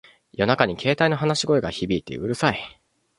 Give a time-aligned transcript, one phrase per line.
[0.31, 2.57] 夜中に携帯の話し声が響いてうるさい